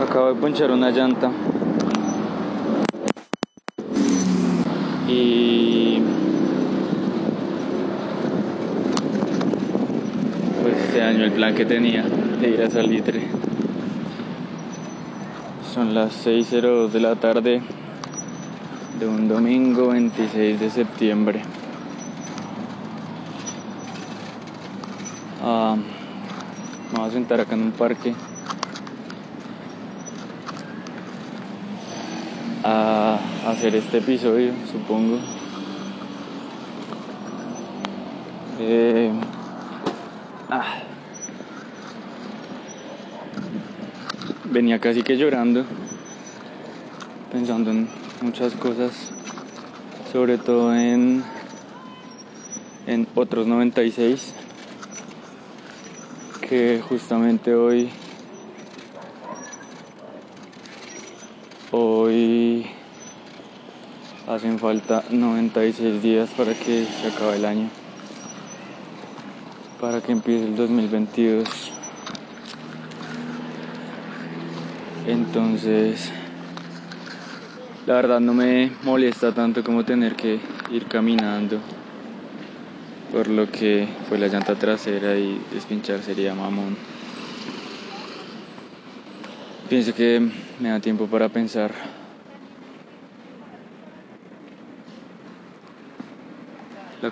[0.00, 1.30] Acabo de ponchar una llanta.
[5.08, 6.02] Y
[10.62, 13.26] pues este año el plan que tenía de ir a Salitre.
[15.72, 17.62] Son las 6.02 de la tarde
[19.00, 21.42] de un domingo 26 de septiembre.
[25.42, 25.76] Ah,
[26.92, 28.14] me voy a sentar acá en un parque
[32.64, 35.18] a hacer este episodio, supongo.
[38.58, 39.12] Eh,
[40.50, 40.82] ah.
[44.44, 45.64] venía casi que llorando,
[47.30, 47.88] pensando en
[48.20, 48.92] muchas cosas,
[50.12, 51.22] sobre todo en,
[52.86, 54.34] en otros 96,
[56.40, 58.05] que justamente hoy Hoy
[64.26, 67.68] hacen falta 96 días para que se acabe el año,
[69.80, 71.48] para que empiece el 2022.
[75.06, 76.10] Entonces,
[77.86, 80.40] la verdad no me molesta tanto como tener que
[80.72, 81.60] ir caminando,
[83.12, 86.76] por lo que fue la llanta trasera y despinchar sería mamón.
[89.68, 90.20] Pienso que
[90.60, 91.72] me da tiempo para pensar.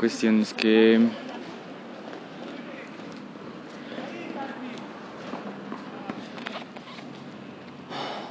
[0.00, 0.98] Cuestión es que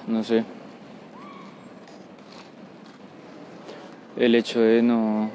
[0.07, 0.43] no sé.
[4.17, 5.29] El hecho de no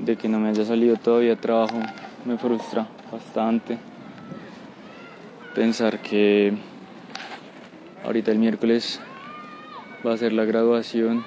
[0.00, 1.78] de que no me haya salido todavía trabajo
[2.24, 3.78] me frustra bastante.
[5.54, 6.58] Pensar que
[8.04, 9.00] Ahorita el miércoles
[10.06, 11.24] va a ser la graduación.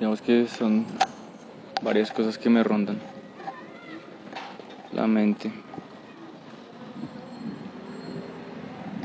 [0.00, 0.86] Digamos que son
[1.82, 2.98] varias cosas que me rondan
[4.94, 5.52] la mente.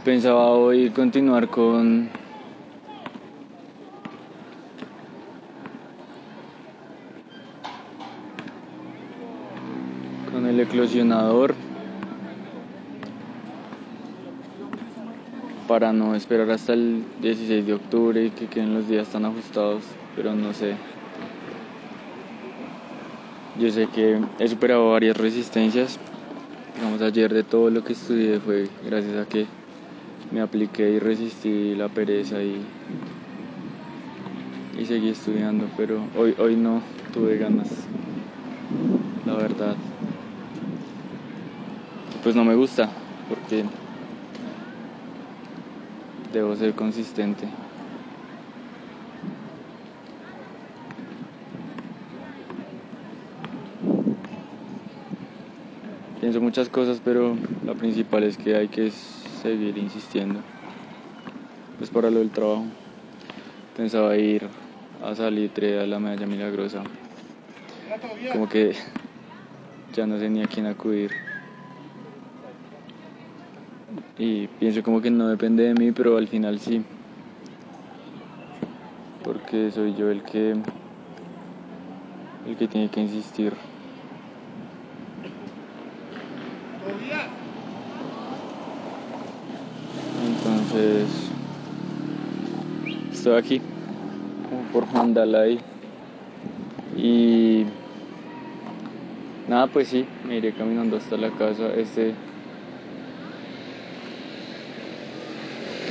[0.06, 2.09] Pensaba hoy continuar con
[10.31, 11.56] con el eclosionador
[15.67, 19.83] para no esperar hasta el 16 de octubre y que queden los días tan ajustados,
[20.15, 20.75] pero no sé.
[23.57, 25.99] Yo sé que he superado varias resistencias.
[26.75, 29.47] Digamos, ayer de todo lo que estudié fue gracias a que
[30.31, 32.65] me apliqué y resistí la pereza y,
[34.77, 36.81] y seguí estudiando, pero hoy, hoy no
[37.13, 37.69] tuve ganas,
[39.25, 39.77] la verdad.
[42.23, 42.89] Pues no me gusta,
[43.29, 43.63] porque
[46.33, 47.47] debo ser consistente.
[56.41, 60.41] Muchas cosas, pero la principal es que hay que seguir insistiendo.
[61.78, 62.66] Pues para lo del trabajo.
[63.75, 64.50] Pensaba ir
[65.01, 66.84] a Salitre a la medalla milagrosa.
[68.31, 68.75] Como que
[69.94, 71.12] ya no sé ni a quién acudir
[74.18, 76.84] y pienso como que no depende de mí, pero al final sí.
[79.24, 80.56] Porque soy yo el que
[82.45, 83.53] el que tiene que insistir.
[90.75, 91.09] Entonces
[93.13, 93.62] estoy aquí
[94.74, 95.58] por Mandalay
[96.97, 97.63] y
[99.47, 101.74] nada pues sí, me iré caminando hasta la casa.
[101.78, 102.13] Este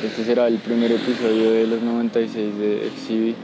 [0.04, 3.34] Este será el primer episodio de los 96 de Exhibi.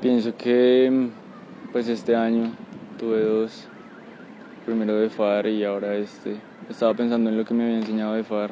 [0.00, 1.10] Pienso que
[1.72, 2.52] pues este año
[2.98, 3.68] tuve dos,
[4.64, 6.36] primero de FAR y ahora este.
[6.68, 8.50] Estaba pensando en lo que me había enseñado de FAR,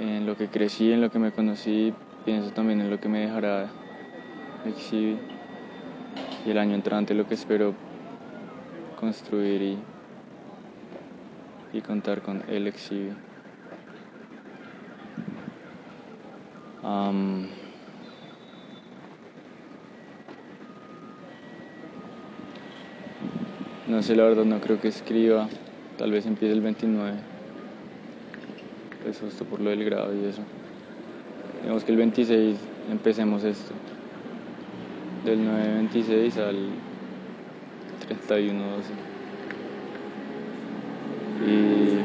[0.00, 1.92] en lo que crecí, en lo que me conocí,
[2.24, 3.68] pienso también en lo que me dejará
[4.64, 5.18] Exhibi
[6.46, 7.74] y el año entrante lo que espero
[8.98, 9.78] construir y,
[11.72, 13.14] y contar con el exhibit.
[23.94, 25.48] No sé, la verdad no creo que escriba.
[25.98, 27.12] Tal vez empiece el 29.
[29.04, 30.42] Pues justo por lo del grado y eso.
[31.62, 32.56] Digamos que el 26
[32.90, 33.72] empecemos esto.
[35.24, 36.56] del 9.26 al
[38.28, 38.50] 31.12.
[41.46, 42.00] Y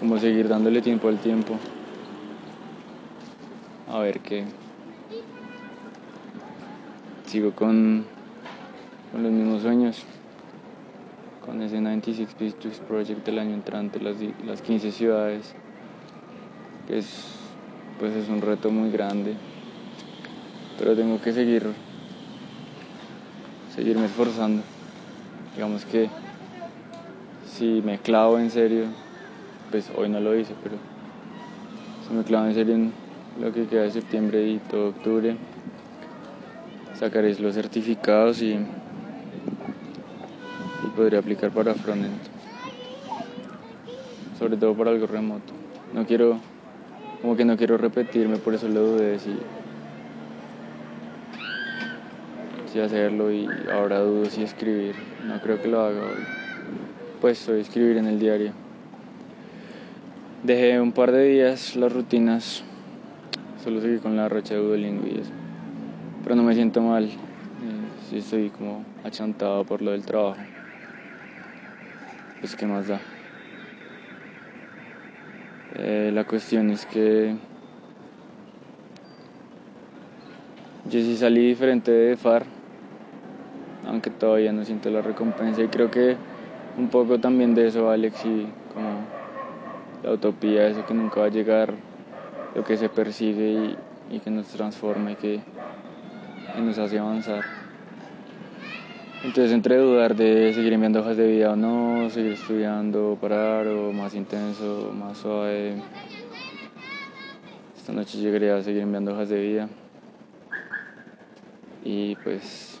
[0.00, 1.58] como seguir dándole tiempo al tiempo.
[3.88, 4.46] A ver qué.
[7.32, 8.04] Sigo con,
[9.10, 10.04] con los mismos sueños.
[11.46, 15.54] Con ese 96 Pictures Project del año entrante, las, las 15 ciudades.
[16.86, 17.38] Que es
[17.98, 19.32] pues es un reto muy grande.
[20.78, 21.68] Pero tengo que seguir,
[23.74, 24.62] seguirme esforzando.
[25.54, 26.10] Digamos que
[27.46, 28.84] si me clavo en serio,
[29.70, 30.76] pues hoy no lo hice, pero
[32.06, 32.92] si me clavo en serio en
[33.40, 35.38] lo que queda de septiembre y todo octubre,
[37.02, 38.60] sacaréis los certificados y, y
[40.94, 42.14] podré aplicar para frontend.
[44.38, 45.52] Sobre todo para algo remoto.
[45.92, 46.38] No quiero
[47.20, 49.36] como que no quiero repetirme, por eso lo dudé si,
[52.72, 54.94] si hacerlo y ahora dudo si escribir.
[55.26, 56.22] No creo que lo haga hoy.
[57.20, 58.52] Pues soy escribir en el diario.
[60.44, 62.62] Dejé un par de días las rutinas,
[63.64, 65.41] solo seguí con la racha de Duolingo y eso.
[66.22, 70.40] Pero no me siento mal, eh, sí estoy como achantado por lo del trabajo.
[72.40, 73.00] Pues qué más da.
[75.74, 77.34] Eh, la cuestión es que
[80.84, 82.44] yo sí salí diferente de FAR,
[83.86, 86.16] aunque todavía no siento la recompensa y creo que
[86.76, 89.06] un poco también de eso Alex y como
[90.02, 91.72] la utopía, eso que nunca va a llegar,
[92.54, 93.76] lo que se persigue
[94.10, 95.40] y, que nos transforma y que
[96.60, 97.44] nos hace avanzar.
[99.24, 103.92] Entonces entre dudar de seguir enviando hojas de vida o no, seguir estudiando, parar o
[103.92, 105.76] más intenso, más suave.
[107.76, 109.68] Esta noche llegaré a seguir enviando hojas de vida.
[111.84, 112.80] Y pues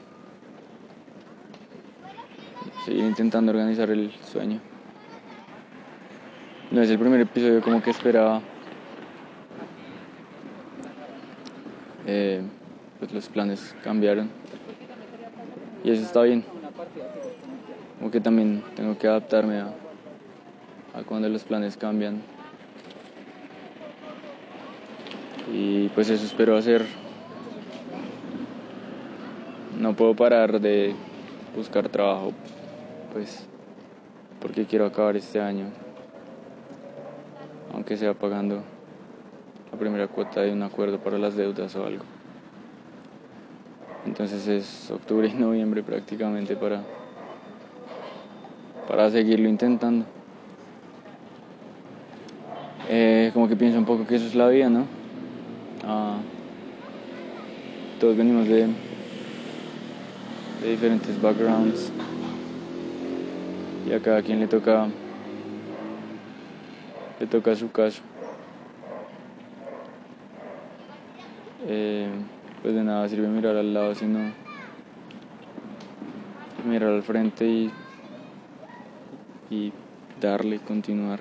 [2.84, 4.60] seguir intentando organizar el sueño.
[6.72, 8.40] No es el primer episodio como que esperaba.
[12.06, 12.42] Eh,
[13.02, 14.30] pues los planes cambiaron.
[15.82, 16.44] Y eso está bien.
[17.98, 19.74] Como que también tengo que adaptarme a,
[20.94, 22.22] a cuando los planes cambian.
[25.52, 26.86] Y pues eso espero hacer.
[29.80, 30.94] No puedo parar de
[31.56, 32.32] buscar trabajo,
[33.12, 33.48] pues
[34.40, 35.66] porque quiero acabar este año,
[37.74, 38.62] aunque sea pagando
[39.72, 42.11] la primera cuota de un acuerdo para las deudas o algo.
[44.06, 46.82] Entonces es octubre y noviembre prácticamente para,
[48.88, 50.04] para seguirlo intentando.
[52.88, 54.86] Eh, como que pienso un poco que eso es la vida, ¿no?
[55.84, 56.18] Ah,
[58.00, 58.66] todos venimos de,
[60.60, 61.92] de diferentes backgrounds
[63.88, 64.88] y a cada quien le toca
[67.20, 68.00] le toca su caso.
[71.68, 72.10] Eh,
[72.62, 74.20] pues de nada sirve mirar al lado, sino
[76.64, 77.70] mirar al frente y,
[79.50, 79.72] y
[80.20, 81.20] darle, continuar.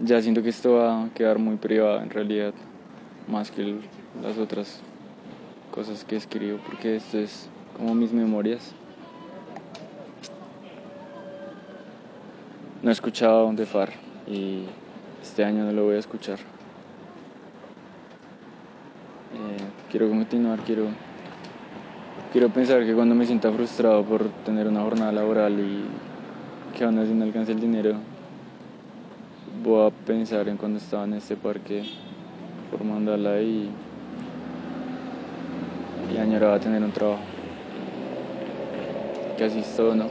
[0.00, 2.52] Ya siento que esto va a quedar muy privado en realidad,
[3.28, 3.76] más que
[4.22, 4.80] las otras
[5.70, 8.74] cosas que escribo, porque esto es como mis memorias.
[12.82, 13.90] No he escuchado de Far
[14.26, 14.64] y
[15.22, 16.38] este año no lo voy a escuchar.
[19.90, 20.86] Quiero continuar, quiero,
[22.32, 25.84] quiero pensar que cuando me sienta frustrado por tener una jornada laboral y
[26.76, 27.94] que aún así no alcance el dinero,
[29.64, 31.82] voy a pensar en cuando estaba en este parque
[32.70, 33.68] formándola y,
[36.14, 37.22] y añoraba tener un trabajo.
[39.36, 40.06] Que así es todo, ¿no?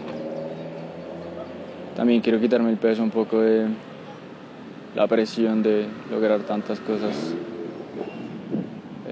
[1.95, 3.67] También quiero quitarme el peso un poco de
[4.95, 7.33] la presión de lograr tantas cosas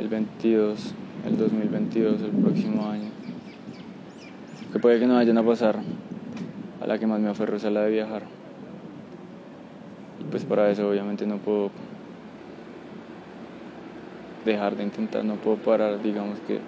[0.08, 0.94] el 22,
[1.26, 3.10] el 2022, el próximo año.
[4.72, 5.80] Que puede que no vayan a pasar.
[6.82, 8.24] A la que más me aferro es a la de viajar.
[10.22, 11.72] Y pues para eso obviamente no puedo
[14.46, 16.60] dejar de intentar, no puedo parar, digamos que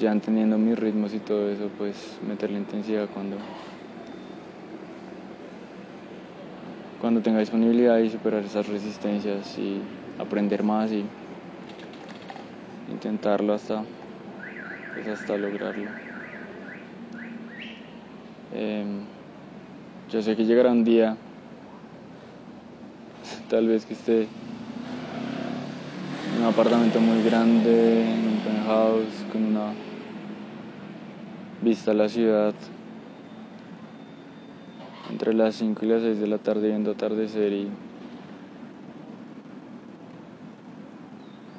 [0.00, 3.36] ya teniendo mis ritmos y todo eso, pues meterle intensidad cuando
[7.00, 9.80] cuando tenga disponibilidad y superar esas resistencias y
[10.18, 11.04] aprender más y
[12.90, 13.84] intentarlo hasta,
[14.94, 15.86] pues hasta lograrlo.
[18.54, 19.02] Em,
[20.10, 21.16] yo sé que llegará un día,
[23.50, 24.26] tal vez que esté
[26.38, 29.72] un apartamento muy grande, en un penthouse, con una
[31.62, 32.54] vista a la ciudad.
[35.10, 37.68] Entre las 5 y las 6 de la tarde viendo atardecer y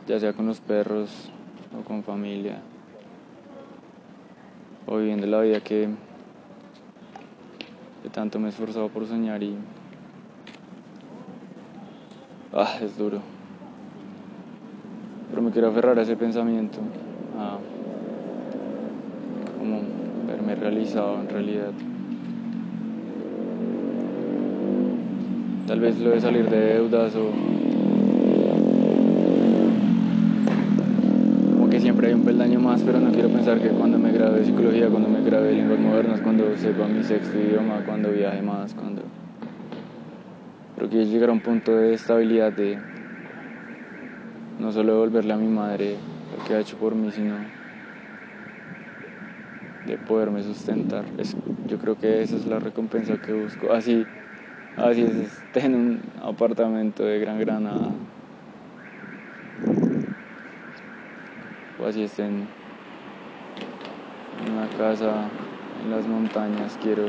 [0.10, 1.30] ya sea con los perros
[1.80, 2.58] o con familia
[4.88, 5.88] o viviendo la vida que,
[8.12, 9.54] tanto me he esforzado por soñar y
[12.54, 13.22] ah, es duro.
[15.30, 16.80] Pero me quiero aferrar a ese pensamiento,
[17.38, 17.60] a
[19.60, 19.82] como
[20.25, 21.72] verme realizado en realidad.
[25.68, 27.59] Tal vez lo de salir de deudas o
[32.00, 34.88] siempre hay un peldaño más, pero no quiero pensar que cuando me grabe de psicología,
[34.88, 39.01] cuando me grabe de lenguas modernas, cuando sepa mi sexto idioma, cuando viaje más, cuando...
[40.77, 42.77] Pero quiero llegar a un punto de estabilidad de
[44.62, 45.98] no solo devolverle a mi madre
[46.38, 47.36] lo que ha hecho por mí, sino
[49.86, 51.03] de poderme sustentar.
[51.68, 53.74] yo creo que esa es la recompensa que busco.
[53.74, 54.08] Así,
[54.77, 57.91] así es, esté en un apartamento de Gran Granada
[61.81, 62.48] o así estén
[64.45, 65.29] en una casa
[65.83, 67.05] en las montañas, quiero,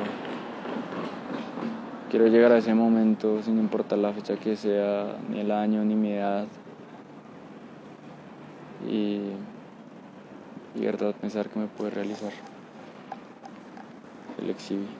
[2.11, 5.95] quiero llegar a ese momento sin importar la fecha que sea, ni el año, ni
[5.95, 6.47] mi edad.
[8.89, 9.33] Y,
[10.75, 12.33] y verdad pensar que me puede realizar
[14.41, 14.91] el exhibir.